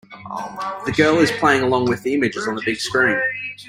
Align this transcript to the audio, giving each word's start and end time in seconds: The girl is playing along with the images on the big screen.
The 0.87 0.93
girl 0.97 1.19
is 1.19 1.29
playing 1.33 1.61
along 1.61 1.85
with 1.85 2.01
the 2.01 2.15
images 2.15 2.47
on 2.47 2.55
the 2.55 2.63
big 2.65 2.77
screen. 2.77 3.21